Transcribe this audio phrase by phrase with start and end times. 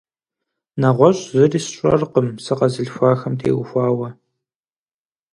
[0.79, 4.09] НэгъуэщӀ зыри сщӀэркъым сыкъэзылъхуахэм теухуауэ.